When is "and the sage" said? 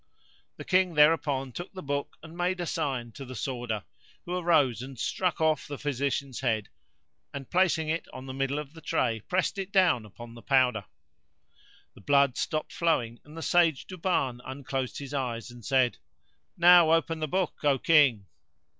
13.23-13.85